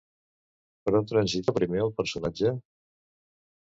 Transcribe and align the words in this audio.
Per 0.85 0.93
on 1.01 1.05
transita 1.13 1.57
primer 1.61 1.87
el 1.87 1.95
personatge? 2.03 2.59